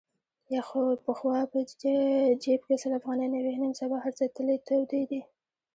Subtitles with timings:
[1.07, 1.59] پخوا په
[2.43, 3.53] جیب کې سل افغانۍ نه وې.
[3.61, 5.21] نن سبا هرڅه تلې تودې دي.